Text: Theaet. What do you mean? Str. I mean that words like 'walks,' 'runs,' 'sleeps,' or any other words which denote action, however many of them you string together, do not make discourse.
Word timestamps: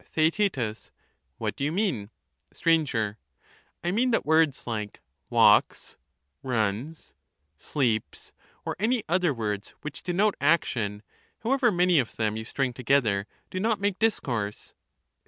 Theaet. 0.03 0.57
What 1.37 1.55
do 1.55 1.63
you 1.63 1.71
mean? 1.71 2.09
Str. 2.51 2.71
I 3.83 3.91
mean 3.91 4.09
that 4.09 4.25
words 4.25 4.65
like 4.65 4.99
'walks,' 5.29 5.95
'runs,' 6.41 7.13
'sleeps,' 7.59 8.33
or 8.65 8.75
any 8.79 9.03
other 9.07 9.31
words 9.31 9.75
which 9.83 10.01
denote 10.01 10.33
action, 10.41 11.03
however 11.43 11.71
many 11.71 11.99
of 11.99 12.15
them 12.15 12.35
you 12.35 12.45
string 12.45 12.73
together, 12.73 13.27
do 13.51 13.59
not 13.59 13.79
make 13.79 13.99
discourse. 13.99 14.73